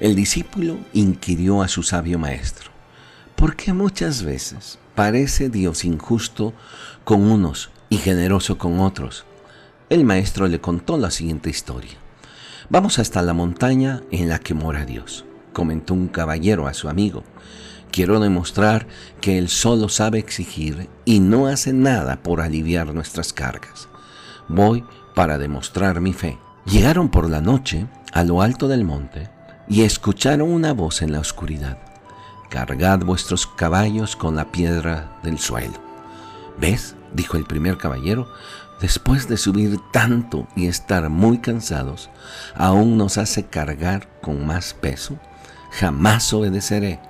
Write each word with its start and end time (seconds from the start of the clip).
El 0.00 0.16
discípulo 0.16 0.76
inquirió 0.92 1.62
a 1.62 1.68
su 1.68 1.84
sabio 1.84 2.18
maestro, 2.18 2.72
¿por 3.36 3.54
qué 3.54 3.72
muchas 3.72 4.24
veces 4.24 4.80
parece 4.96 5.50
Dios 5.50 5.84
injusto 5.84 6.52
con 7.04 7.22
unos 7.22 7.70
y 7.90 7.98
generoso 7.98 8.58
con 8.58 8.80
otros? 8.80 9.24
El 9.90 10.04
maestro 10.04 10.48
le 10.48 10.60
contó 10.60 10.98
la 10.98 11.12
siguiente 11.12 11.48
historia. 11.48 11.92
Vamos 12.68 12.98
hasta 12.98 13.22
la 13.22 13.34
montaña 13.34 14.02
en 14.10 14.28
la 14.28 14.40
que 14.40 14.52
mora 14.52 14.84
Dios, 14.84 15.26
comentó 15.52 15.94
un 15.94 16.08
caballero 16.08 16.66
a 16.66 16.74
su 16.74 16.88
amigo. 16.88 17.22
Quiero 17.92 18.18
demostrar 18.18 18.88
que 19.20 19.38
Él 19.38 19.48
solo 19.48 19.88
sabe 19.88 20.18
exigir 20.18 20.88
y 21.04 21.20
no 21.20 21.46
hace 21.46 21.72
nada 21.72 22.20
por 22.20 22.40
aliviar 22.40 22.92
nuestras 22.92 23.32
cargas. 23.32 23.88
Voy 24.48 24.84
para 25.14 25.38
demostrar 25.38 26.00
mi 26.00 26.12
fe. 26.12 26.36
Llegaron 26.66 27.10
por 27.10 27.30
la 27.30 27.40
noche 27.40 27.86
a 28.12 28.24
lo 28.24 28.42
alto 28.42 28.66
del 28.66 28.82
monte 28.82 29.33
y 29.68 29.82
escucharon 29.82 30.50
una 30.50 30.72
voz 30.72 31.02
en 31.02 31.12
la 31.12 31.20
oscuridad. 31.20 31.78
Cargad 32.50 33.00
vuestros 33.00 33.46
caballos 33.46 34.16
con 34.16 34.36
la 34.36 34.50
piedra 34.52 35.18
del 35.22 35.38
suelo. 35.38 35.74
¿Ves? 36.58 36.94
dijo 37.12 37.36
el 37.36 37.44
primer 37.44 37.78
caballero, 37.78 38.28
después 38.80 39.28
de 39.28 39.36
subir 39.36 39.78
tanto 39.92 40.46
y 40.56 40.66
estar 40.66 41.08
muy 41.08 41.38
cansados, 41.38 42.10
aún 42.54 42.96
nos 42.96 43.18
hace 43.18 43.44
cargar 43.44 44.08
con 44.20 44.46
más 44.46 44.74
peso. 44.74 45.16
Jamás 45.72 46.32
obedeceré. 46.32 47.00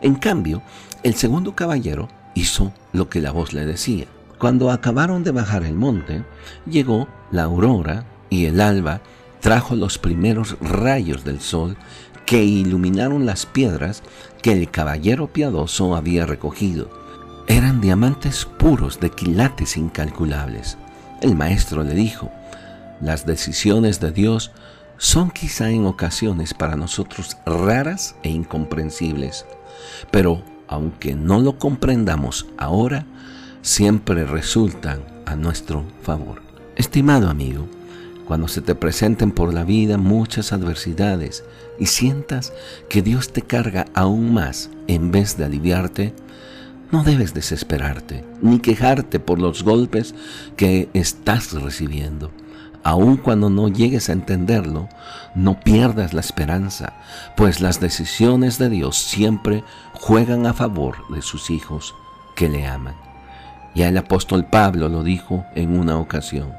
En 0.00 0.14
cambio, 0.14 0.62
el 1.02 1.14
segundo 1.14 1.54
caballero 1.54 2.08
hizo 2.34 2.72
lo 2.92 3.08
que 3.08 3.20
la 3.20 3.32
voz 3.32 3.52
le 3.52 3.66
decía. 3.66 4.06
Cuando 4.38 4.70
acabaron 4.70 5.22
de 5.22 5.30
bajar 5.30 5.64
el 5.64 5.74
monte, 5.74 6.24
llegó 6.66 7.08
la 7.30 7.44
aurora 7.44 8.04
y 8.28 8.46
el 8.46 8.60
alba 8.60 9.00
trajo 9.42 9.74
los 9.76 9.98
primeros 9.98 10.56
rayos 10.60 11.24
del 11.24 11.40
sol 11.40 11.76
que 12.24 12.44
iluminaron 12.44 13.26
las 13.26 13.44
piedras 13.44 14.02
que 14.40 14.52
el 14.52 14.70
caballero 14.70 15.32
piadoso 15.32 15.94
había 15.96 16.24
recogido. 16.24 16.88
Eran 17.48 17.80
diamantes 17.80 18.46
puros 18.46 19.00
de 19.00 19.10
quilates 19.10 19.76
incalculables. 19.76 20.78
El 21.20 21.34
maestro 21.34 21.82
le 21.82 21.92
dijo, 21.92 22.30
las 23.00 23.26
decisiones 23.26 24.00
de 24.00 24.12
Dios 24.12 24.52
son 24.96 25.32
quizá 25.32 25.70
en 25.70 25.86
ocasiones 25.86 26.54
para 26.54 26.76
nosotros 26.76 27.36
raras 27.44 28.14
e 28.22 28.30
incomprensibles, 28.30 29.44
pero 30.12 30.44
aunque 30.68 31.16
no 31.16 31.40
lo 31.40 31.58
comprendamos 31.58 32.46
ahora, 32.56 33.06
siempre 33.60 34.24
resultan 34.24 35.02
a 35.26 35.34
nuestro 35.34 35.84
favor. 36.02 36.42
Estimado 36.76 37.28
amigo, 37.28 37.66
cuando 38.32 38.48
se 38.48 38.62
te 38.62 38.74
presenten 38.74 39.30
por 39.30 39.52
la 39.52 39.62
vida 39.62 39.98
muchas 39.98 40.54
adversidades 40.54 41.44
y 41.78 41.84
sientas 41.84 42.54
que 42.88 43.02
Dios 43.02 43.30
te 43.30 43.42
carga 43.42 43.84
aún 43.92 44.32
más 44.32 44.70
en 44.86 45.10
vez 45.10 45.36
de 45.36 45.44
aliviarte, 45.44 46.14
no 46.90 47.04
debes 47.04 47.34
desesperarte 47.34 48.24
ni 48.40 48.58
quejarte 48.58 49.20
por 49.20 49.38
los 49.38 49.64
golpes 49.64 50.14
que 50.56 50.88
estás 50.94 51.52
recibiendo. 51.52 52.30
Aun 52.82 53.18
cuando 53.18 53.50
no 53.50 53.68
llegues 53.68 54.08
a 54.08 54.14
entenderlo, 54.14 54.88
no 55.34 55.60
pierdas 55.60 56.14
la 56.14 56.22
esperanza, 56.22 56.94
pues 57.36 57.60
las 57.60 57.80
decisiones 57.80 58.56
de 58.56 58.70
Dios 58.70 58.96
siempre 58.96 59.62
juegan 59.92 60.46
a 60.46 60.54
favor 60.54 61.06
de 61.14 61.20
sus 61.20 61.50
hijos 61.50 61.94
que 62.34 62.48
le 62.48 62.66
aman. 62.66 62.94
Ya 63.74 63.88
el 63.88 63.98
apóstol 63.98 64.46
Pablo 64.46 64.88
lo 64.88 65.04
dijo 65.04 65.44
en 65.54 65.78
una 65.78 65.98
ocasión. 65.98 66.54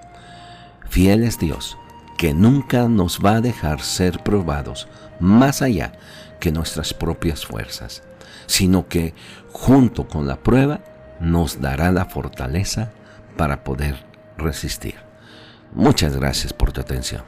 Fiel 0.94 1.24
es 1.24 1.40
Dios, 1.40 1.76
que 2.20 2.36
nunca 2.36 2.88
nos 2.88 3.20
va 3.20 3.38
a 3.38 3.42
dejar 3.42 3.82
ser 3.82 4.20
probados 4.20 4.88
más 5.20 5.64
allá 5.64 5.94
que 6.40 6.52
nuestras 6.52 6.94
propias 6.94 7.48
fuerzas, 7.48 8.04
sino 8.46 8.88
que 8.88 9.16
junto 9.52 10.08
con 10.08 10.28
la 10.28 10.36
prueba 10.36 10.82
nos 11.20 11.60
dará 11.62 11.92
la 11.92 12.06
fortaleza 12.06 12.92
para 13.38 13.64
poder 13.64 13.96
resistir. 14.38 14.94
Muchas 15.74 16.16
gracias 16.16 16.54
por 16.54 16.72
tu 16.72 16.82
atención. 16.82 17.24